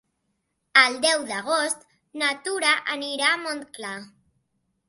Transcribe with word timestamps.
El 0.83 0.97
deu 1.03 1.25
d'agost 1.27 1.85
na 2.21 2.31
Tura 2.49 2.75
anirà 2.97 3.31
a 3.35 3.39
Montclar. 3.47 3.97